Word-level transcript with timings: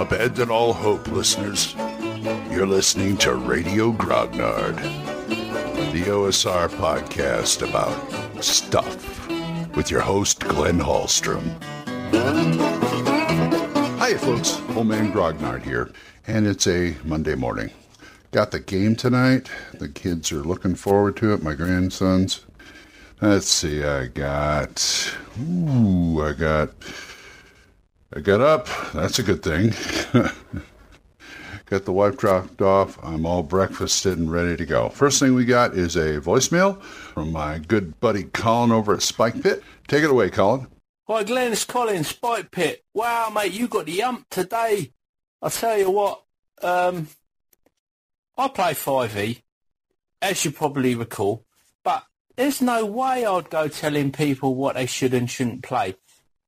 Abandon 0.00 0.50
all 0.50 0.72
hope, 0.72 1.06
listeners. 1.08 1.74
You're 2.50 2.66
listening 2.66 3.18
to 3.18 3.34
Radio 3.34 3.92
Grognard, 3.92 4.76
the 5.92 6.04
OSR 6.04 6.70
podcast 6.70 7.68
about 7.68 8.42
stuff 8.42 9.28
with 9.76 9.90
your 9.90 10.00
host, 10.00 10.40
Glenn 10.40 10.78
Hallstrom. 10.78 11.54
Hi, 13.98 14.14
folks. 14.14 14.58
Old 14.74 14.86
Man 14.86 15.12
Grognard 15.12 15.64
here, 15.64 15.92
and 16.26 16.46
it's 16.46 16.66
a 16.66 16.96
Monday 17.04 17.34
morning. 17.34 17.70
Got 18.30 18.52
the 18.52 18.60
game 18.60 18.96
tonight. 18.96 19.50
The 19.74 19.90
kids 19.90 20.32
are 20.32 20.42
looking 20.42 20.76
forward 20.76 21.18
to 21.18 21.34
it, 21.34 21.42
my 21.42 21.52
grandsons. 21.52 22.46
Let's 23.20 23.48
see, 23.48 23.84
I 23.84 24.06
got. 24.06 25.14
Ooh, 25.38 26.22
I 26.22 26.32
got. 26.32 26.70
I 28.12 28.18
got 28.18 28.40
up. 28.40 28.66
That's 28.92 29.20
a 29.20 29.22
good 29.22 29.40
thing. 29.40 29.72
got 31.66 31.84
the 31.84 31.92
wife 31.92 32.16
dropped 32.16 32.60
off. 32.60 32.98
I'm 33.04 33.24
all 33.24 33.44
breakfasted 33.44 34.18
and 34.18 34.32
ready 34.32 34.56
to 34.56 34.66
go. 34.66 34.88
First 34.88 35.20
thing 35.20 35.34
we 35.34 35.44
got 35.44 35.74
is 35.74 35.94
a 35.94 36.20
voicemail 36.20 36.82
from 36.82 37.30
my 37.30 37.58
good 37.58 38.00
buddy 38.00 38.24
Colin 38.24 38.72
over 38.72 38.92
at 38.94 39.02
Spike 39.02 39.40
Pit. 39.40 39.62
Take 39.86 40.02
it 40.02 40.10
away, 40.10 40.28
Colin. 40.28 40.66
Hi, 41.06 41.22
Glenn. 41.22 41.52
It's 41.52 41.64
Colin, 41.64 42.02
Spike 42.02 42.50
Pit. 42.50 42.84
Wow, 42.94 43.30
mate, 43.32 43.52
you 43.52 43.68
got 43.68 43.86
the 43.86 44.02
ump 44.02 44.28
today. 44.28 44.92
I'll 45.40 45.50
tell 45.50 45.78
you 45.78 45.92
what. 45.92 46.24
Um, 46.62 47.06
I 48.36 48.48
play 48.48 48.72
5e, 48.72 49.40
as 50.20 50.44
you 50.44 50.50
probably 50.50 50.96
recall, 50.96 51.44
but 51.84 52.04
there's 52.36 52.60
no 52.60 52.84
way 52.86 53.24
I'd 53.24 53.50
go 53.50 53.68
telling 53.68 54.10
people 54.10 54.56
what 54.56 54.74
they 54.74 54.86
should 54.86 55.14
and 55.14 55.30
shouldn't 55.30 55.62
play. 55.62 55.94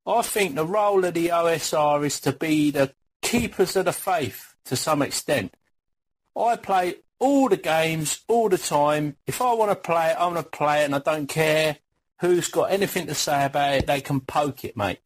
I 0.06 0.22
think 0.22 0.54
the 0.54 0.66
role 0.66 1.04
of 1.04 1.14
the 1.14 1.28
OSR 1.28 2.04
is 2.04 2.20
to 2.20 2.32
be 2.32 2.70
the 2.70 2.92
keepers 3.22 3.76
of 3.76 3.84
the 3.84 3.92
faith 3.92 4.54
to 4.64 4.76
some 4.76 5.02
extent. 5.02 5.54
I 6.36 6.56
play 6.56 6.96
all 7.18 7.48
the 7.48 7.56
games 7.56 8.22
all 8.26 8.48
the 8.48 8.58
time. 8.58 9.16
If 9.26 9.40
I 9.40 9.52
want 9.54 9.70
to 9.70 9.76
play 9.76 10.10
it, 10.10 10.16
I'm 10.18 10.32
going 10.32 10.42
to 10.42 10.50
play 10.50 10.82
it 10.82 10.86
and 10.86 10.94
I 10.94 10.98
don't 10.98 11.28
care 11.28 11.76
who's 12.20 12.48
got 12.48 12.72
anything 12.72 13.06
to 13.06 13.14
say 13.14 13.44
about 13.44 13.74
it. 13.74 13.86
They 13.86 14.00
can 14.00 14.20
poke 14.20 14.64
it, 14.64 14.76
mate. 14.76 14.98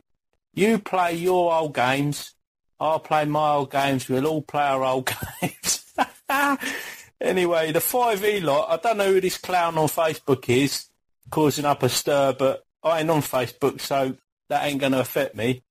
You 0.54 0.78
play 0.78 1.14
your 1.14 1.52
old 1.52 1.74
games. 1.74 2.32
I'll 2.80 3.00
play 3.00 3.24
my 3.26 3.52
old 3.52 3.70
games. 3.70 4.08
We'll 4.08 4.26
all 4.26 4.42
play 4.42 4.62
our 4.62 4.84
old 4.84 5.10
games. 5.40 5.84
anyway, 7.20 7.72
the 7.72 7.80
5e 7.80 8.42
lot, 8.42 8.70
I 8.70 8.76
don't 8.76 8.98
know 8.98 9.12
who 9.12 9.20
this 9.20 9.38
clown 9.38 9.76
on 9.76 9.88
Facebook 9.88 10.48
is 10.48 10.86
causing 11.30 11.64
up 11.64 11.82
a 11.82 11.88
stir, 11.88 12.34
but 12.38 12.64
I 12.82 13.00
ain't 13.00 13.10
on 13.10 13.20
Facebook, 13.20 13.80
so 13.80 14.16
that 14.48 14.64
ain't 14.64 14.80
going 14.80 14.92
to 14.92 15.00
affect 15.00 15.34
me. 15.34 15.62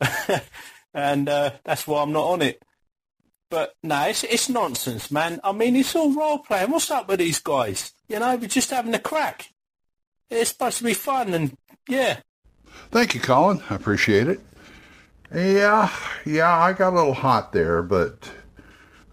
and 0.94 1.28
uh, 1.28 1.50
that's 1.64 1.86
why 1.86 2.02
I'm 2.02 2.12
not 2.12 2.24
on 2.24 2.42
it. 2.42 2.62
But 3.50 3.74
no, 3.82 4.06
it's, 4.06 4.22
it's 4.24 4.48
nonsense, 4.48 5.10
man. 5.10 5.40
I 5.42 5.52
mean, 5.52 5.74
it's 5.74 5.96
all 5.96 6.12
role 6.12 6.38
playing. 6.38 6.70
What's 6.70 6.90
up 6.90 7.08
with 7.08 7.18
these 7.18 7.40
guys? 7.40 7.92
You 8.08 8.20
know, 8.20 8.36
we're 8.36 8.46
just 8.46 8.70
having 8.70 8.94
a 8.94 8.98
crack. 9.00 9.48
It's 10.30 10.50
supposed 10.50 10.78
to 10.78 10.84
be 10.84 10.94
fun, 10.94 11.34
and 11.34 11.56
yeah. 11.88 12.20
Thank 12.92 13.14
you, 13.14 13.20
Colin. 13.20 13.60
I 13.68 13.74
appreciate 13.74 14.28
it. 14.28 14.40
Yeah, 15.34 15.90
yeah, 16.24 16.56
I 16.56 16.72
got 16.72 16.92
a 16.92 16.96
little 16.96 17.14
hot 17.14 17.52
there, 17.52 17.82
but 17.82 18.30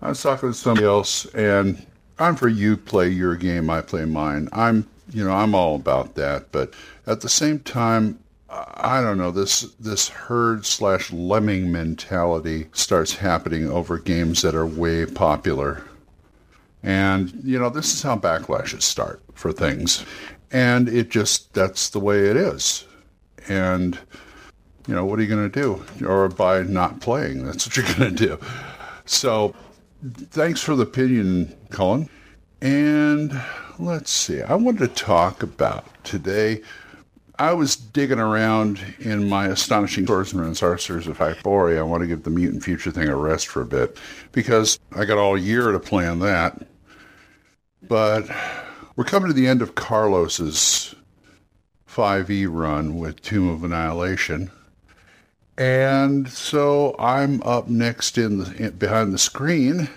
I 0.02 0.10
was 0.10 0.22
talking 0.22 0.50
to 0.50 0.54
somebody 0.54 0.86
else, 0.86 1.26
and 1.34 1.86
I'm 2.20 2.36
for 2.36 2.48
you 2.48 2.78
play 2.78 3.10
your 3.10 3.36
game, 3.36 3.70
I 3.70 3.82
play 3.82 4.06
mine. 4.06 4.50
I'm, 4.52 4.88
you 5.12 5.24
know, 5.24 5.32
I'm 5.32 5.56
all 5.56 5.76
about 5.76 6.16
that. 6.16 6.52
But 6.52 6.74
at 7.06 7.22
the 7.22 7.30
same 7.30 7.60
time, 7.60 8.20
I 8.50 9.02
don't 9.02 9.18
know 9.18 9.32
this 9.32 9.62
this 9.80 10.08
herd 10.08 10.66
slash 10.66 11.12
lemming 11.12 11.72
mentality 11.72 12.68
starts 12.72 13.16
happening 13.16 13.70
over 13.70 13.98
games 13.98 14.42
that 14.42 14.56
are 14.56 14.66
way 14.66 15.06
popular, 15.06 15.84
and 16.82 17.34
you 17.44 17.60
know 17.60 17.70
this 17.70 17.94
is 17.94 18.02
how 18.02 18.18
backlashes 18.18 18.84
start 18.84 19.22
for 19.34 19.52
things, 19.52 20.06
and 20.52 20.88
it 20.88 21.10
just 21.10 21.54
that's 21.54 21.90
the 21.90 22.00
way 22.00 22.28
it 22.28 22.38
is, 22.38 22.86
and 23.50 24.00
you 24.88 24.96
know 24.96 25.04
what 25.04 25.20
are 25.20 25.24
you 25.24 25.28
going 25.28 25.52
to 25.52 25.62
do, 25.62 26.06
or 26.06 26.30
by 26.30 26.62
not 26.62 27.02
playing, 27.02 27.46
that's 27.46 27.68
what 27.68 27.76
you're 27.76 27.98
going 27.98 28.16
to 28.16 28.28
do. 28.28 28.40
So 29.06 29.54
thanks 30.30 30.62
for 30.62 30.76
the 30.76 30.84
opinion, 30.84 31.54
Colin. 31.70 32.10
And 32.62 33.40
let's 33.78 34.10
see, 34.10 34.42
I 34.42 34.56
wanted 34.56 34.80
to 34.80 35.04
talk 35.04 35.44
about 35.44 35.86
today. 36.06 36.62
I 37.40 37.54
was 37.54 37.76
digging 37.76 38.20
around 38.20 38.82
in 39.00 39.30
my 39.30 39.48
astonishing 39.48 40.08
swordsman 40.08 40.46
and 40.46 40.58
sorcerers 40.58 41.08
of 41.08 41.20
Hyperborea. 41.20 41.78
I 41.78 41.84
want 41.84 42.02
to 42.02 42.08
give 42.08 42.24
the 42.24 42.32
mutant 42.32 42.64
future 42.64 42.90
thing 42.90 43.08
a 43.08 43.16
rest 43.16 43.48
for 43.48 43.62
a 43.62 43.66
bit 43.66 43.98
because 44.32 44.80
I 44.96 45.06
got 45.06 45.20
all 45.20 45.38
year 45.38 45.72
to 45.72 45.80
plan 45.80 46.20
that. 46.20 46.66
But 47.88 48.28
we're 48.96 49.04
coming 49.04 49.30
to 49.30 49.36
the 49.36 49.48
end 49.48 49.62
of 49.62 49.76
Carlos's 49.76 50.96
5e 51.88 52.48
run 52.50 52.98
with 52.98 53.22
Tomb 53.22 53.50
of 53.50 53.64
Annihilation. 53.64 54.50
And 55.58 56.30
so 56.30 56.96
I'm 56.98 57.42
up 57.44 57.68
next 57.68 58.18
in 58.18 58.40
the 58.40 58.56
in, 58.56 58.72
behind 58.72 59.14
the 59.14 59.18
screen, 59.18 59.90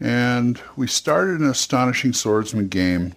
and 0.00 0.60
we 0.76 0.86
started 0.86 1.40
an 1.40 1.48
astonishing 1.48 2.12
swordsman 2.12 2.68
game 2.68 3.14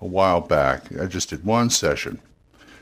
a 0.00 0.06
while 0.06 0.40
back. 0.40 0.84
I 1.00 1.06
just 1.06 1.30
did 1.30 1.44
one 1.44 1.70
session, 1.70 2.20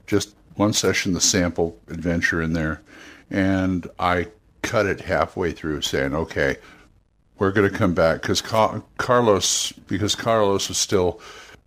just 0.07 0.35
one 0.55 0.73
session, 0.73 1.13
the 1.13 1.21
sample 1.21 1.79
adventure 1.89 2.41
in 2.41 2.53
there, 2.53 2.83
and 3.31 3.87
I 3.99 4.29
cut 4.63 4.87
it 4.87 5.01
halfway 5.01 5.53
through, 5.53 5.83
saying, 5.83 6.15
"Okay, 6.15 6.57
we're 7.39 7.53
going 7.53 7.71
to 7.71 7.77
come 7.77 7.95
back 7.95 8.23
because 8.23 8.41
Carlos, 8.41 9.73
because 9.73 10.15
Carlos 10.15 10.69
was 10.69 10.79
still." 10.79 11.21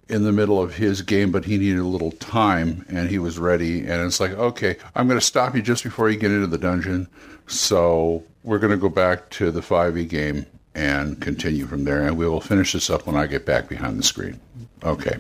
in 0.10 0.24
the 0.24 0.32
middle 0.32 0.60
of 0.60 0.76
his 0.76 1.04
game, 1.04 1.32
but 1.32 1.46
he 1.46 1.58
needed 1.58 1.80
a 1.80 1.84
little 1.84 2.12
time 2.14 2.84
and 2.90 3.10
he 3.10 3.20
was 3.20 3.38
ready. 3.38 3.82
And 3.82 4.02
it's 4.02 4.20
like, 4.20 4.32
okay, 4.32 4.76
I'm 4.96 5.08
going 5.08 5.20
to 5.20 5.26
stop 5.26 5.56
you 5.56 5.62
just 5.62 5.84
before 5.84 6.10
you 6.10 6.18
get 6.18 6.32
into 6.32 6.48
the 6.48 6.58
dungeon. 6.58 7.08
So 7.46 8.24
we're 8.44 8.58
going 8.58 8.72
to 8.72 8.78
go 8.78 8.90
back 8.90 9.30
to 9.32 9.52
the 9.52 9.62
5e 9.62 10.10
game 10.10 10.48
and 10.74 11.22
continue 11.22 11.68
from 11.68 11.84
there. 11.84 12.08
And 12.08 12.18
we 12.18 12.28
will 12.28 12.42
finish 12.42 12.74
this 12.74 12.90
up 12.90 13.06
when 13.06 13.16
I 13.16 13.28
get 13.28 13.46
back 13.46 13.70
behind 13.70 14.00
the 14.00 14.04
screen. 14.04 14.40
Okay. 14.84 15.18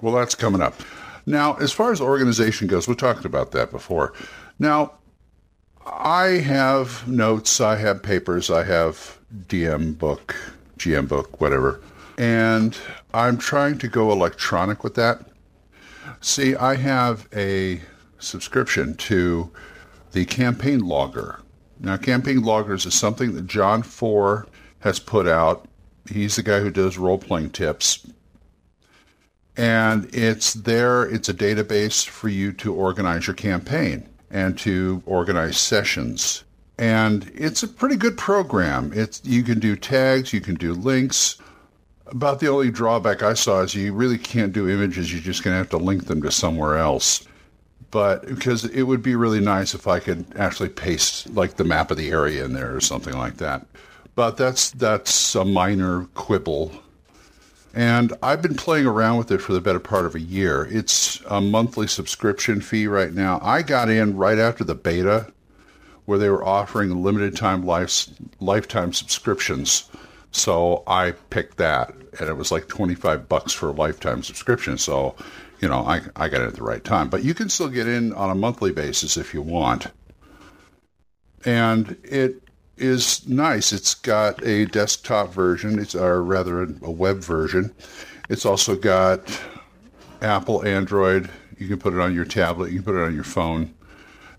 Well, 0.00 0.14
that's 0.14 0.34
coming 0.34 0.62
up. 0.62 0.80
Now, 1.28 1.54
as 1.56 1.72
far 1.72 1.92
as 1.92 2.00
organization 2.00 2.66
goes, 2.66 2.88
we 2.88 2.94
talked 2.94 3.24
about 3.24 3.52
that 3.52 3.70
before. 3.70 4.14
Now, 4.58 4.94
I 5.86 6.40
have 6.40 7.06
notes, 7.06 7.60
I 7.60 7.76
have 7.76 8.02
papers, 8.02 8.50
I 8.50 8.64
have 8.64 9.18
DM 9.46 9.96
book, 9.96 10.34
GM 10.78 11.08
book, 11.08 11.40
whatever 11.40 11.80
and 12.18 12.76
I'm 13.14 13.38
trying 13.38 13.78
to 13.78 13.88
go 13.88 14.10
electronic 14.10 14.82
with 14.82 14.96
that. 14.96 15.24
See, 16.20 16.56
I 16.56 16.74
have 16.74 17.28
a 17.34 17.80
subscription 18.18 18.96
to 18.96 19.50
the 20.12 20.24
Campaign 20.24 20.80
Logger. 20.80 21.40
Now, 21.78 21.96
Campaign 21.96 22.42
Loggers 22.42 22.84
is 22.86 22.94
something 22.94 23.34
that 23.34 23.46
Johnn 23.46 23.84
Four 23.84 24.48
has 24.80 24.98
put 24.98 25.28
out. 25.28 25.68
He's 26.10 26.34
the 26.36 26.42
guy 26.42 26.58
who 26.58 26.70
does 26.70 26.98
role 26.98 27.18
playing 27.18 27.50
tips. 27.50 28.04
And 29.58 30.08
it's 30.14 30.54
there, 30.54 31.02
it's 31.02 31.28
a 31.28 31.34
database 31.34 32.06
for 32.06 32.28
you 32.28 32.52
to 32.54 32.72
organize 32.72 33.26
your 33.26 33.34
campaign 33.34 34.08
and 34.30 34.56
to 34.60 35.02
organize 35.04 35.58
sessions. 35.58 36.44
And 36.78 37.30
it's 37.34 37.62
a 37.62 37.68
pretty 37.68 37.96
good 37.96 38.16
program. 38.16 38.92
It's 38.94 39.20
you 39.24 39.42
can 39.42 39.58
do 39.58 39.74
tags, 39.74 40.32
you 40.32 40.40
can 40.40 40.54
do 40.54 40.72
links, 40.72 41.38
about 42.10 42.40
the 42.40 42.48
only 42.48 42.70
drawback 42.70 43.22
I 43.22 43.34
saw 43.34 43.60
is 43.60 43.74
you 43.74 43.92
really 43.92 44.18
can't 44.18 44.52
do 44.52 44.68
images. 44.68 45.12
You're 45.12 45.22
just 45.22 45.42
to 45.42 45.50
have 45.50 45.70
to 45.70 45.76
link 45.76 46.06
them 46.06 46.22
to 46.22 46.30
somewhere 46.30 46.78
else. 46.78 47.26
But 47.90 48.26
because 48.26 48.64
it 48.66 48.82
would 48.82 49.02
be 49.02 49.16
really 49.16 49.40
nice 49.40 49.74
if 49.74 49.86
I 49.86 49.98
could 49.98 50.26
actually 50.36 50.68
paste 50.68 51.30
like 51.30 51.56
the 51.56 51.64
map 51.64 51.90
of 51.90 51.96
the 51.96 52.10
area 52.10 52.44
in 52.44 52.52
there 52.52 52.74
or 52.74 52.80
something 52.80 53.16
like 53.16 53.38
that. 53.38 53.66
But 54.14 54.36
that's 54.36 54.70
that's 54.72 55.34
a 55.34 55.44
minor 55.44 56.04
quibble. 56.14 56.72
And 57.74 58.12
I've 58.22 58.42
been 58.42 58.56
playing 58.56 58.86
around 58.86 59.18
with 59.18 59.30
it 59.30 59.42
for 59.42 59.52
the 59.52 59.60
better 59.60 59.80
part 59.80 60.06
of 60.06 60.14
a 60.14 60.20
year. 60.20 60.66
It's 60.70 61.20
a 61.26 61.40
monthly 61.40 61.86
subscription 61.86 62.60
fee 62.60 62.86
right 62.86 63.12
now. 63.12 63.38
I 63.42 63.62
got 63.62 63.88
in 63.88 64.16
right 64.16 64.38
after 64.38 64.64
the 64.64 64.74
beta 64.74 65.32
where 66.06 66.18
they 66.18 66.30
were 66.30 66.44
offering 66.44 67.02
limited 67.02 67.36
time 67.36 67.64
life, 67.64 68.08
lifetime 68.40 68.92
subscriptions 68.92 69.88
so 70.30 70.82
I 70.86 71.12
picked 71.30 71.56
that, 71.56 71.94
and 72.18 72.28
it 72.28 72.36
was 72.36 72.52
like 72.52 72.68
25 72.68 73.28
bucks 73.28 73.52
for 73.52 73.70
a 73.70 73.72
lifetime 73.72 74.22
subscription. 74.22 74.78
So, 74.78 75.14
you 75.60 75.68
know, 75.68 75.80
I, 75.80 76.02
I 76.16 76.28
got 76.28 76.42
it 76.42 76.48
at 76.48 76.54
the 76.54 76.62
right 76.62 76.84
time. 76.84 77.08
But 77.08 77.24
you 77.24 77.34
can 77.34 77.48
still 77.48 77.68
get 77.68 77.88
in 77.88 78.12
on 78.12 78.30
a 78.30 78.34
monthly 78.34 78.72
basis 78.72 79.16
if 79.16 79.32
you 79.32 79.42
want. 79.42 79.88
And 81.44 81.96
it 82.04 82.42
is 82.80 83.26
nice. 83.28 83.72
It's 83.72 83.94
got 83.94 84.44
a 84.44 84.66
desktop 84.66 85.32
version, 85.32 85.78
it's 85.78 85.94
or 85.94 86.22
rather 86.22 86.62
a 86.62 86.90
web 86.90 87.18
version. 87.18 87.74
It's 88.28 88.46
also 88.46 88.76
got 88.76 89.40
Apple, 90.22 90.64
Android. 90.66 91.30
You 91.58 91.68
can 91.68 91.78
put 91.78 91.94
it 91.94 92.00
on 92.00 92.14
your 92.14 92.24
tablet, 92.24 92.70
you 92.70 92.78
can 92.78 92.84
put 92.84 93.00
it 93.00 93.04
on 93.04 93.14
your 93.14 93.24
phone. 93.24 93.74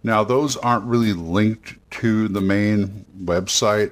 Now, 0.03 0.23
those 0.23 0.55
aren't 0.57 0.85
really 0.85 1.13
linked 1.13 1.75
to 1.91 2.27
the 2.29 2.41
main 2.41 3.05
website. 3.21 3.91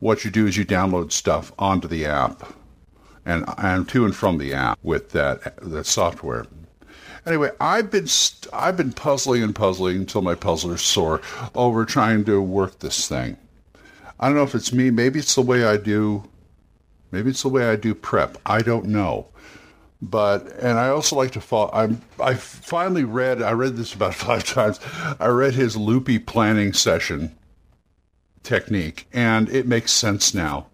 What 0.00 0.24
you 0.24 0.30
do 0.30 0.46
is 0.46 0.56
you 0.56 0.64
download 0.64 1.12
stuff 1.12 1.52
onto 1.58 1.86
the 1.86 2.06
app 2.06 2.52
and, 3.24 3.44
and 3.58 3.88
to 3.90 4.04
and 4.04 4.14
from 4.14 4.38
the 4.38 4.52
app 4.54 4.78
with 4.82 5.10
that, 5.12 5.56
that 5.62 5.86
software. 5.86 6.46
Anyway, 7.24 7.50
I've 7.60 7.90
been 7.90 8.06
st- 8.06 8.52
I've 8.52 8.76
been 8.76 8.92
puzzling 8.92 9.42
and 9.42 9.54
puzzling 9.54 9.96
until 9.96 10.22
my 10.22 10.36
puzzler's 10.36 10.82
sore 10.82 11.20
over 11.54 11.84
trying 11.84 12.24
to 12.26 12.40
work 12.40 12.78
this 12.78 13.08
thing. 13.08 13.36
I 14.18 14.28
don't 14.28 14.36
know 14.36 14.42
if 14.42 14.54
it's 14.54 14.72
me. 14.72 14.90
Maybe 14.90 15.18
it's 15.18 15.34
the 15.34 15.42
way 15.42 15.64
I 15.64 15.76
do. 15.76 16.24
Maybe 17.10 17.30
it's 17.30 17.42
the 17.42 17.48
way 17.48 17.68
I 17.68 17.76
do 17.76 17.94
prep. 17.94 18.38
I 18.46 18.62
don't 18.62 18.86
know. 18.86 19.28
But 20.02 20.52
and 20.60 20.78
I 20.78 20.88
also 20.88 21.16
like 21.16 21.30
to 21.32 21.40
follow. 21.40 21.70
I'm 21.72 22.02
I 22.20 22.34
finally 22.34 23.04
read. 23.04 23.42
I 23.42 23.52
read 23.52 23.76
this 23.76 23.94
about 23.94 24.14
five 24.26 24.44
times. 24.44 24.80
I 25.18 25.28
read 25.28 25.54
his 25.54 25.76
loopy 25.76 26.18
planning 26.18 26.72
session 26.72 27.34
technique, 28.42 29.06
and 29.12 29.48
it 29.48 29.66
makes 29.66 29.92
sense 29.92 30.34
now. 30.34 30.66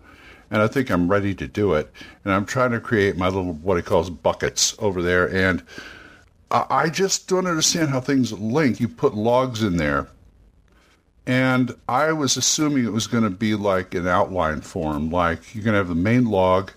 And 0.51 0.61
I 0.61 0.67
think 0.67 0.91
I'm 0.91 1.09
ready 1.09 1.35
to 1.37 1.49
do 1.49 1.73
it. 1.73 1.91
And 2.25 2.35
I'm 2.35 2.45
trying 2.45 2.73
to 2.73 2.81
create 2.81 3.17
my 3.17 3.27
little 3.27 3.55
what 3.55 3.77
he 3.77 3.83
calls 3.83 4.11
buckets 4.11 4.75
over 4.79 5.01
there. 5.01 5.27
And 5.35 5.63
I, 6.51 6.67
I 6.69 6.89
just 6.91 7.27
don't 7.27 7.47
understand 7.47 7.89
how 7.89 8.01
things 8.01 8.33
link. 8.33 8.79
You 8.79 8.89
put 8.89 9.15
logs 9.15 9.63
in 9.63 9.79
there 9.79 10.09
and 11.27 11.75
I 11.89 12.13
was 12.13 12.37
assuming 12.37 12.85
it 12.85 12.93
was 12.93 13.07
going 13.07 13.25
to 13.25 13.31
be 13.31 13.55
like 13.55 13.95
an 13.95 14.09
outline 14.09 14.61
form, 14.61 15.11
like 15.11 15.55
you're 15.55 15.65
going 15.65 15.75
to 15.75 15.79
have 15.79 15.89
the 15.89 15.95
main 15.95 16.27
log, 16.27 16.73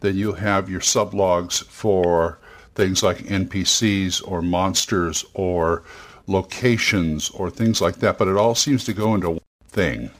then 0.00 0.16
you'll 0.16 0.34
have 0.34 0.68
your 0.68 0.80
sublogs 0.80 1.64
for 1.64 2.38
things 2.74 3.02
like 3.02 3.18
NPCs 3.18 4.22
or 4.26 4.42
monsters 4.42 5.24
or 5.34 5.84
locations 6.26 7.30
or 7.30 7.50
things 7.50 7.80
like 7.80 7.96
that. 7.96 8.18
But 8.18 8.28
it 8.28 8.36
all 8.36 8.54
seems 8.54 8.84
to 8.84 8.92
go 8.92 9.14
into 9.14 9.30
one 9.30 9.40
thing. 9.68 10.10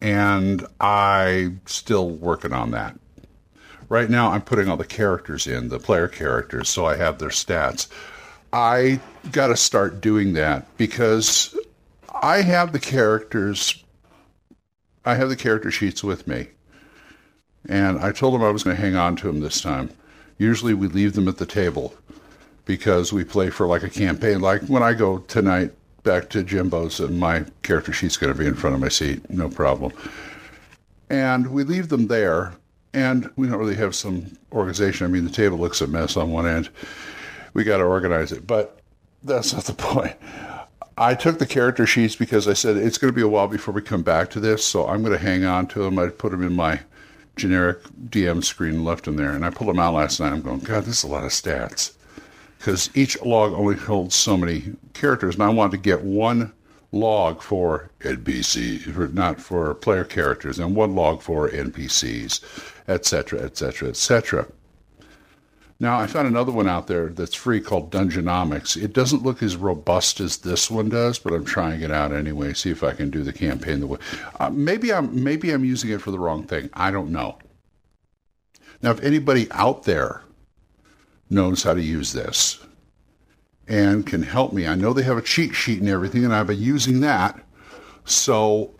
And 0.00 0.66
I'm 0.80 1.60
still 1.64 2.10
working 2.10 2.52
on 2.52 2.72
that. 2.72 2.98
Right 3.88 4.10
now, 4.10 4.32
I'm 4.32 4.42
putting 4.42 4.68
all 4.68 4.76
the 4.76 4.84
characters 4.84 5.46
in, 5.46 5.68
the 5.68 5.78
player 5.78 6.08
characters, 6.08 6.68
so 6.68 6.86
I 6.86 6.96
have 6.96 7.18
their 7.18 7.28
stats. 7.28 7.88
I 8.52 9.00
got 9.30 9.48
to 9.48 9.56
start 9.56 10.00
doing 10.00 10.32
that 10.34 10.66
because 10.76 11.56
I 12.22 12.42
have 12.42 12.72
the 12.72 12.78
characters. 12.78 13.82
I 15.04 15.16
have 15.16 15.28
the 15.28 15.36
character 15.36 15.72
sheets 15.72 16.04
with 16.04 16.28
me. 16.28 16.48
And 17.68 17.98
I 17.98 18.12
told 18.12 18.34
them 18.34 18.44
I 18.44 18.50
was 18.50 18.62
going 18.62 18.76
to 18.76 18.82
hang 18.82 18.94
on 18.94 19.16
to 19.16 19.26
them 19.26 19.40
this 19.40 19.60
time. 19.60 19.90
Usually 20.38 20.72
we 20.72 20.86
leave 20.86 21.14
them 21.14 21.26
at 21.26 21.38
the 21.38 21.46
table 21.46 21.94
because 22.64 23.12
we 23.12 23.24
play 23.24 23.50
for 23.50 23.66
like 23.66 23.82
a 23.82 23.90
campaign. 23.90 24.40
Like 24.40 24.62
when 24.62 24.84
I 24.84 24.94
go 24.94 25.18
tonight 25.18 25.72
back 26.04 26.30
to 26.30 26.44
Jimbo's 26.44 27.00
and 27.00 27.18
my 27.18 27.44
character 27.62 27.92
sheet's 27.92 28.16
going 28.16 28.32
to 28.32 28.38
be 28.38 28.46
in 28.46 28.54
front 28.54 28.74
of 28.74 28.80
my 28.80 28.88
seat, 28.88 29.28
no 29.28 29.48
problem. 29.48 29.92
And 31.10 31.48
we 31.48 31.64
leave 31.64 31.88
them 31.88 32.06
there 32.06 32.54
and 32.94 33.30
we 33.36 33.48
don't 33.48 33.58
really 33.58 33.76
have 33.76 33.94
some 33.96 34.36
organization. 34.52 35.06
I 35.06 35.10
mean, 35.10 35.24
the 35.24 35.30
table 35.30 35.58
looks 35.58 35.80
a 35.80 35.88
mess 35.88 36.16
on 36.16 36.30
one 36.30 36.46
end. 36.46 36.68
We 37.54 37.64
got 37.64 37.78
to 37.78 37.84
organize 37.84 38.30
it, 38.30 38.46
but 38.46 38.80
that's 39.24 39.52
not 39.52 39.64
the 39.64 39.72
point. 39.74 40.16
I 41.02 41.16
took 41.16 41.40
the 41.40 41.46
character 41.46 41.84
sheets 41.84 42.14
because 42.14 42.46
I 42.46 42.52
said 42.52 42.76
it's 42.76 42.96
going 42.96 43.12
to 43.12 43.16
be 43.16 43.22
a 43.22 43.28
while 43.28 43.48
before 43.48 43.74
we 43.74 43.82
come 43.82 44.02
back 44.02 44.30
to 44.30 44.40
this, 44.40 44.64
so 44.64 44.86
I'm 44.86 45.02
going 45.02 45.12
to 45.12 45.18
hang 45.18 45.44
on 45.44 45.66
to 45.68 45.80
them. 45.80 45.98
I 45.98 46.08
put 46.08 46.30
them 46.30 46.44
in 46.44 46.54
my 46.54 46.78
generic 47.34 47.82
DM 48.08 48.44
screen 48.44 48.84
left 48.84 49.06
them 49.06 49.16
there. 49.16 49.32
And 49.32 49.44
I 49.44 49.50
pulled 49.50 49.70
them 49.70 49.80
out 49.80 49.94
last 49.94 50.20
night. 50.20 50.32
I'm 50.32 50.42
going, 50.42 50.60
God, 50.60 50.84
this 50.84 50.98
is 50.98 51.02
a 51.04 51.08
lot 51.08 51.24
of 51.24 51.30
stats. 51.30 51.94
Because 52.56 52.88
each 52.94 53.20
log 53.22 53.52
only 53.52 53.74
holds 53.74 54.14
so 54.14 54.36
many 54.36 54.74
characters, 54.92 55.34
and 55.34 55.42
I 55.42 55.48
wanted 55.48 55.72
to 55.72 55.78
get 55.78 56.02
one 56.02 56.52
log 56.92 57.42
for 57.42 57.90
NPC, 58.02 59.12
not 59.12 59.40
for 59.40 59.74
player 59.74 60.04
characters, 60.04 60.60
and 60.60 60.76
one 60.76 60.94
log 60.94 61.20
for 61.20 61.48
NPCs, 61.48 62.44
etc., 62.86 63.40
etc., 63.40 63.88
etc. 63.88 64.46
Now, 65.82 65.98
I 65.98 66.06
found 66.06 66.28
another 66.28 66.52
one 66.52 66.68
out 66.68 66.86
there 66.86 67.08
that's 67.08 67.34
free 67.34 67.60
called 67.60 67.90
Dungeonomics. 67.90 68.80
It 68.80 68.92
doesn't 68.92 69.24
look 69.24 69.42
as 69.42 69.56
robust 69.56 70.20
as 70.20 70.36
this 70.36 70.70
one 70.70 70.90
does, 70.90 71.18
but 71.18 71.32
I'm 71.32 71.44
trying 71.44 71.80
it 71.80 71.90
out 71.90 72.12
anyway. 72.12 72.52
See 72.52 72.70
if 72.70 72.84
I 72.84 72.92
can 72.92 73.10
do 73.10 73.24
the 73.24 73.32
campaign 73.32 73.80
the 73.80 73.88
way. 73.88 73.98
Uh, 74.38 74.48
maybe 74.50 74.92
I'm 74.92 75.24
maybe 75.24 75.50
I'm 75.50 75.64
using 75.64 75.90
it 75.90 76.00
for 76.00 76.12
the 76.12 76.20
wrong 76.20 76.44
thing. 76.44 76.70
I 76.72 76.92
don't 76.92 77.10
know. 77.10 77.36
Now, 78.80 78.92
if 78.92 79.02
anybody 79.02 79.48
out 79.50 79.82
there 79.82 80.22
knows 81.28 81.64
how 81.64 81.74
to 81.74 81.82
use 81.82 82.12
this 82.12 82.64
and 83.66 84.06
can 84.06 84.22
help 84.22 84.52
me, 84.52 84.68
I 84.68 84.76
know 84.76 84.92
they 84.92 85.02
have 85.02 85.18
a 85.18 85.22
cheat 85.22 85.52
sheet 85.52 85.80
and 85.80 85.88
everything, 85.88 86.24
and 86.24 86.32
I've 86.32 86.46
been 86.46 86.62
using 86.62 87.00
that. 87.00 87.44
So 88.04 88.72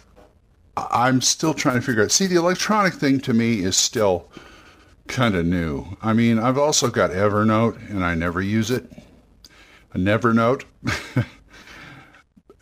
I'm 0.77 1.21
still 1.21 1.53
trying 1.53 1.81
to 1.81 1.83
figure 1.83 2.05
out. 2.05 2.13
See, 2.13 2.29
the 2.29 2.37
electronic 2.37 2.95
thing 2.95 3.19
to 3.23 3.35
me 3.35 3.65
is 3.65 3.77
still 3.77 4.31
kind 5.09 5.35
of 5.35 5.47
new. 5.47 5.97
I 6.03 6.13
mean, 6.13 6.39
I've 6.39 6.59
also 6.59 6.89
got 6.89 7.11
Evernote 7.11 7.91
and 7.91 8.05
I 8.05 8.15
never 8.15 8.41
use 8.41 8.71
it. 8.71 8.91
A 9.95 9.99
Nevernote. 9.99 10.65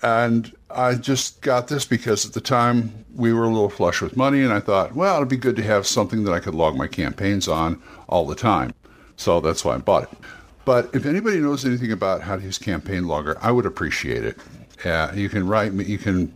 and 0.02 0.52
I 0.70 0.94
just 0.94 1.42
got 1.42 1.68
this 1.68 1.84
because 1.84 2.26
at 2.26 2.32
the 2.32 2.40
time 2.40 3.04
we 3.14 3.32
were 3.32 3.44
a 3.44 3.48
little 3.48 3.70
flush 3.70 4.00
with 4.00 4.16
money 4.16 4.42
and 4.42 4.52
I 4.52 4.60
thought, 4.60 4.94
well, 4.94 5.16
it'd 5.16 5.28
be 5.28 5.36
good 5.36 5.56
to 5.56 5.62
have 5.62 5.86
something 5.86 6.24
that 6.24 6.32
I 6.32 6.40
could 6.40 6.54
log 6.54 6.76
my 6.76 6.86
campaigns 6.86 7.48
on 7.48 7.80
all 8.08 8.26
the 8.26 8.34
time. 8.34 8.72
So 9.16 9.40
that's 9.40 9.64
why 9.64 9.74
I 9.74 9.78
bought 9.78 10.04
it. 10.04 10.18
But 10.64 10.94
if 10.94 11.06
anybody 11.06 11.38
knows 11.40 11.64
anything 11.64 11.92
about 11.92 12.22
how 12.22 12.36
to 12.36 12.42
use 12.42 12.58
Campaign 12.58 13.06
Logger, 13.06 13.36
I 13.40 13.50
would 13.50 13.66
appreciate 13.66 14.24
it. 14.24 14.38
Uh, 14.84 15.10
you 15.14 15.28
can 15.28 15.46
write 15.46 15.72
me. 15.72 15.84
You 15.84 15.98
can 15.98 16.32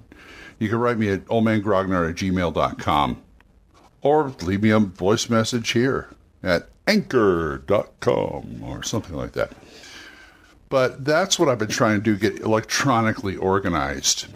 you 0.58 0.68
can 0.68 0.78
write 0.78 0.98
me 0.98 1.08
at 1.10 1.24
oldmangrognard 1.26 2.10
at 2.10 2.16
gmail.com 2.16 3.22
or 4.04 4.28
leave 4.42 4.62
me 4.62 4.70
a 4.70 4.78
voice 4.78 5.28
message 5.28 5.70
here 5.70 6.10
at 6.44 6.68
anchor.com 6.86 8.62
or 8.62 8.82
something 8.84 9.16
like 9.16 9.32
that. 9.32 9.50
But 10.68 11.04
that's 11.04 11.38
what 11.38 11.48
I've 11.48 11.58
been 11.58 11.68
trying 11.68 11.98
to 11.98 12.02
do 12.02 12.16
get 12.16 12.40
electronically 12.40 13.36
organized. 13.36 14.26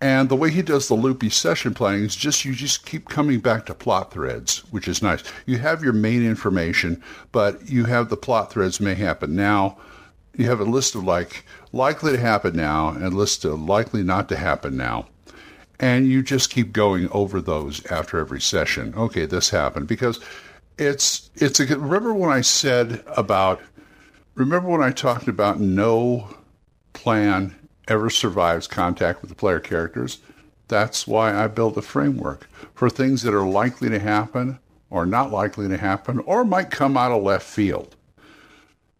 And 0.00 0.28
the 0.28 0.36
way 0.36 0.50
he 0.50 0.62
does 0.62 0.88
the 0.88 0.94
loopy 0.94 1.28
session 1.28 1.74
planning 1.74 2.04
is 2.04 2.16
just 2.16 2.44
you 2.44 2.54
just 2.54 2.86
keep 2.86 3.08
coming 3.08 3.40
back 3.40 3.66
to 3.66 3.74
plot 3.74 4.12
threads, 4.12 4.58
which 4.70 4.88
is 4.88 5.02
nice. 5.02 5.22
You 5.44 5.58
have 5.58 5.82
your 5.82 5.92
main 5.92 6.24
information, 6.24 7.02
but 7.32 7.68
you 7.68 7.84
have 7.84 8.08
the 8.08 8.16
plot 8.16 8.50
threads 8.50 8.80
may 8.80 8.94
happen 8.94 9.34
now. 9.34 9.78
You 10.36 10.46
have 10.46 10.60
a 10.60 10.64
list 10.64 10.94
of 10.94 11.04
like 11.04 11.44
likely 11.72 12.12
to 12.12 12.18
happen 12.18 12.56
now 12.56 12.90
and 12.90 13.14
list 13.14 13.44
of 13.44 13.60
likely 13.60 14.02
not 14.02 14.28
to 14.30 14.36
happen 14.36 14.76
now 14.76 15.08
and 15.80 16.06
you 16.06 16.22
just 16.22 16.50
keep 16.50 16.72
going 16.72 17.08
over 17.08 17.40
those 17.40 17.84
after 17.86 18.18
every 18.18 18.40
session. 18.40 18.94
Okay, 18.94 19.24
this 19.24 19.50
happened 19.50 19.88
because 19.88 20.20
it's 20.78 21.30
it's 21.34 21.58
a 21.58 21.66
remember 21.66 22.14
when 22.14 22.30
I 22.30 22.42
said 22.42 23.02
about 23.16 23.60
remember 24.34 24.68
when 24.68 24.82
I 24.82 24.92
talked 24.92 25.26
about 25.26 25.58
no 25.58 26.28
plan 26.92 27.56
ever 27.88 28.10
survives 28.10 28.66
contact 28.66 29.22
with 29.22 29.30
the 29.30 29.34
player 29.34 29.58
characters. 29.58 30.18
That's 30.68 31.06
why 31.06 31.34
I 31.34 31.48
built 31.48 31.76
a 31.76 31.82
framework 31.82 32.48
for 32.74 32.88
things 32.88 33.22
that 33.22 33.34
are 33.34 33.46
likely 33.46 33.88
to 33.88 33.98
happen 33.98 34.60
or 34.90 35.06
not 35.06 35.32
likely 35.32 35.66
to 35.68 35.76
happen 35.76 36.20
or 36.20 36.44
might 36.44 36.70
come 36.70 36.96
out 36.96 37.10
of 37.10 37.22
left 37.22 37.46
field 37.46 37.96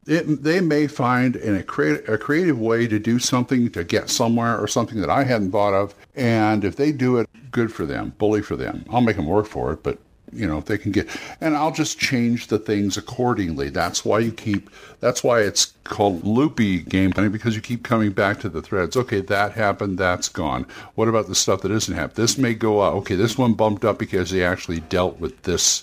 it, 0.07 0.42
they 0.42 0.61
may 0.61 0.87
find 0.87 1.37
in 1.37 1.54
a, 1.54 1.62
create, 1.62 2.09
a 2.09 2.19
creative 2.19 2.59
way 2.59 2.87
to 2.87 2.99
do 2.99 3.19
something 3.19 3.71
to 3.73 3.85
get 3.85 4.11
somewhere 4.11 4.59
or 4.59 4.66
something 4.66 5.00
that 5.00 5.11
I 5.11 5.25
hadn't 5.25 5.52
thought 5.52 5.75
of. 5.75 5.95
And 6.14 6.64
if 6.64 6.76
they 6.76 6.92
do 6.92 7.19
it, 7.19 7.28
good 7.50 7.73
for 7.73 7.87
them, 7.87 8.14
bully 8.19 8.42
for 8.42 8.57
them. 8.57 8.85
I'll 8.90 9.00
make 9.00 9.16
them 9.16 9.26
work 9.26 9.47
for 9.47 9.73
it, 9.73 9.83
but 9.83 9.99
you 10.33 10.47
know, 10.47 10.59
if 10.59 10.66
they 10.66 10.78
can 10.78 10.92
get, 10.92 11.09
and 11.40 11.57
I'll 11.57 11.73
just 11.73 11.99
change 11.99 12.47
the 12.47 12.59
things 12.59 12.97
accordingly. 12.97 13.69
That's 13.69 14.04
why 14.04 14.21
you 14.21 14.33
keep, 14.33 14.71
that's 15.00 15.25
why 15.25 15.40
it's 15.40 15.73
called 15.85 16.25
loopy 16.25 16.83
game 16.83 17.12
planning 17.12 17.33
because 17.33 17.57
you 17.57 17.62
keep 17.62 17.83
coming 17.83 18.12
back 18.12 18.38
to 18.40 18.49
the 18.49 18.62
threads. 18.62 18.97
Okay, 18.97 19.21
that 19.23 19.52
happened, 19.52 19.99
that's 19.99 20.28
gone. 20.28 20.66
What 20.95 21.09
about 21.09 21.26
the 21.26 21.35
stuff 21.35 21.62
that 21.62 21.73
isn't 21.73 21.95
happening? 21.95 22.23
This 22.23 22.38
may 22.38 22.54
go 22.54 22.83
out. 22.83 22.95
Okay, 22.95 23.16
this 23.16 23.37
one 23.37 23.54
bumped 23.54 23.85
up 23.85 23.99
because 23.99 24.30
they 24.30 24.45
actually 24.45 24.80
dealt 24.80 25.19
with 25.19 25.42
this 25.42 25.83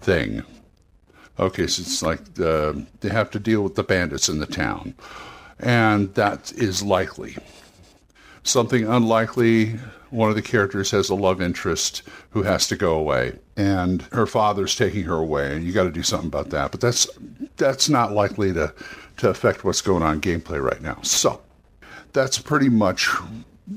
thing. 0.00 0.42
Okay, 1.38 1.66
so 1.66 1.82
it's 1.82 2.02
like 2.02 2.20
uh, 2.38 2.74
they 3.00 3.08
have 3.08 3.30
to 3.32 3.40
deal 3.40 3.62
with 3.62 3.74
the 3.74 3.82
bandits 3.82 4.28
in 4.28 4.38
the 4.38 4.46
town, 4.46 4.94
and 5.58 6.14
that 6.14 6.52
is 6.52 6.82
likely. 6.82 7.36
Something 8.44 8.86
unlikely. 8.86 9.78
One 10.10 10.28
of 10.28 10.36
the 10.36 10.42
characters 10.42 10.92
has 10.92 11.10
a 11.10 11.16
love 11.16 11.42
interest 11.42 12.02
who 12.30 12.44
has 12.44 12.68
to 12.68 12.76
go 12.76 12.94
away, 12.94 13.36
and 13.56 14.02
her 14.12 14.26
father's 14.26 14.76
taking 14.76 15.02
her 15.04 15.16
away, 15.16 15.56
and 15.56 15.64
you 15.64 15.72
got 15.72 15.84
to 15.84 15.90
do 15.90 16.04
something 16.04 16.28
about 16.28 16.50
that. 16.50 16.70
But 16.70 16.80
that's 16.80 17.08
that's 17.56 17.88
not 17.88 18.12
likely 18.12 18.52
to 18.52 18.72
to 19.16 19.28
affect 19.28 19.64
what's 19.64 19.80
going 19.80 20.04
on 20.04 20.20
gameplay 20.20 20.62
right 20.62 20.80
now. 20.80 20.98
So 21.02 21.42
that's 22.12 22.38
pretty 22.38 22.68
much 22.68 23.08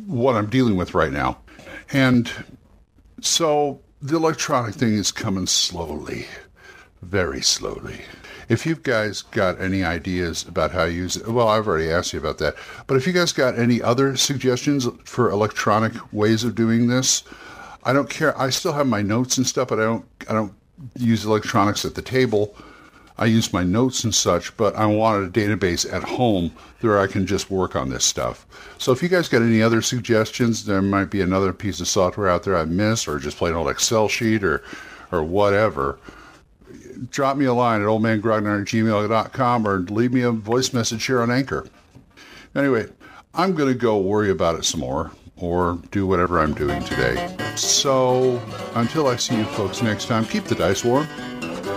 what 0.06 0.36
I'm 0.36 0.50
dealing 0.50 0.76
with 0.76 0.94
right 0.94 1.12
now, 1.12 1.40
and 1.92 2.32
so 3.20 3.82
the 4.00 4.16
electronic 4.16 4.76
thing 4.76 4.94
is 4.94 5.12
coming 5.12 5.48
slowly 5.48 6.28
very 7.01 7.42
slowly. 7.42 8.01
if 8.50 8.66
you 8.66 8.75
guys 8.75 9.22
got 9.22 9.60
any 9.60 9.84
ideas 9.84 10.46
about 10.48 10.72
how 10.72 10.86
to 10.86 10.92
use 10.92 11.18
it, 11.18 11.27
well, 11.27 11.48
I've 11.48 11.68
already 11.68 11.92
asked 11.92 12.13
you 12.13 12.20
about 12.20 12.38
that. 12.39 12.56
But 12.88 12.98
if 12.98 13.06
you 13.06 13.13
guys 13.13 13.34
got 13.34 13.58
any 13.60 13.82
other 13.82 14.16
suggestions 14.16 14.88
for 15.04 15.30
electronic 15.30 15.94
ways 16.13 16.44
of 16.44 16.56
doing 16.56 16.88
this, 16.88 17.24
I 17.84 17.94
don't 17.94 18.10
care. 18.10 18.39
I 18.39 18.50
still 18.50 18.74
have 18.74 18.88
my 18.88 19.01
notes 19.01 19.38
and 19.38 19.46
stuff, 19.46 19.70
but 19.70 19.80
I 19.80 19.84
don't. 19.84 20.06
I 20.30 20.34
don't 20.34 20.54
use 20.96 21.25
electronics 21.25 21.86
at 21.86 21.96
the 21.96 22.01
table. 22.01 22.56
I 23.20 23.25
use 23.25 23.51
my 23.51 23.63
notes 23.63 24.04
and 24.04 24.13
such, 24.13 24.56
but 24.58 24.75
I 24.75 24.86
wanted 24.86 25.36
a 25.36 25.39
database 25.39 25.92
at 25.92 26.04
home 26.04 26.51
where 26.82 27.00
I 27.00 27.08
can 27.08 27.25
just 27.25 27.50
work 27.50 27.75
on 27.75 27.89
this 27.89 28.06
stuff. 28.06 28.46
So 28.77 28.92
if 28.92 29.01
you 29.01 29.10
guys 29.10 29.27
got 29.27 29.42
any 29.42 29.60
other 29.62 29.82
suggestions, 29.82 30.66
there 30.66 30.84
might 30.84 31.10
be 31.10 31.22
another 31.22 31.51
piece 31.51 31.80
of 31.80 31.88
software 31.88 32.30
out 32.30 32.44
there 32.44 32.56
I 32.56 32.66
missed, 32.66 33.08
or 33.08 33.18
just 33.18 33.38
plain 33.38 33.56
old 33.56 33.70
Excel 33.70 34.08
sheet, 34.08 34.44
or 34.44 34.62
or 35.12 35.24
whatever. 35.24 35.98
Drop 37.10 37.38
me 37.38 37.46
a 37.46 37.54
line 37.54 37.82
at 37.82 37.88
oldmangrognard 37.88 38.62
at 38.62 38.68
gmail.com 38.68 39.68
or 39.68 39.80
leave 39.80 40.13
me 40.13 40.22
a 40.22 40.32
voice 40.32 40.74
message 40.74 41.06
here 41.06 41.22
on 41.22 41.32
Anchor. 41.32 41.68
Anyway, 42.56 42.88
I'm 43.34 43.54
going 43.54 43.72
to 43.72 43.77
go 43.77 43.98
worry 43.98 44.32
about 44.32 44.58
it 44.58 44.66
some 44.66 44.80
more 44.80 45.12
or 45.36 45.80
do 45.92 46.08
whatever 46.08 46.39
I'm 46.39 46.54
doing 46.54 46.84
today. 46.84 47.36
So 47.56 48.42
until 48.75 49.08
I 49.08 49.16
see 49.16 49.38
you 49.38 49.46
folks 49.46 49.82
next 49.82 50.06
time, 50.08 50.25
keep 50.25 50.46
the 50.46 50.56
dice 50.56 50.84
warm 50.84 51.08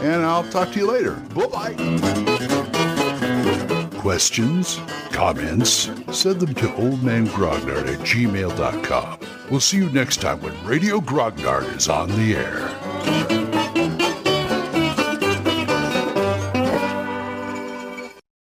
and 0.03 0.23
I'll 0.23 0.49
talk 0.51 0.73
to 0.73 0.79
you 0.79 0.91
later. 0.91 1.15
Bye 1.35 1.47
bye. 1.47 1.75
Questions? 4.01 4.81
Comments? 5.11 5.91
Send 6.11 6.41
them 6.41 6.55
to 6.55 6.67
oldmangrognard 6.69 7.93
at 7.93 7.99
gmail.com. 8.01 9.19
We'll 9.51 9.61
see 9.61 9.77
you 9.77 9.91
next 9.91 10.23
time 10.23 10.41
when 10.41 10.65
Radio 10.65 11.01
Grognard 11.01 11.77
is 11.77 11.89
on 11.89 12.09
the 12.09 12.37
air. 12.37 13.50